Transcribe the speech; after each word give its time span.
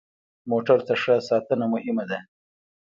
موټر 0.51 0.79
ته 0.87 0.93
ښه 1.01 1.15
ساتنه 1.29 1.65
مهمه 1.73 2.03
ده. 2.11 2.19